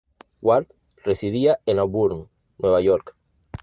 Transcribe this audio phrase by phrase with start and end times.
[0.41, 0.65] Ward
[1.03, 3.15] residía en Auburn, Nueva York.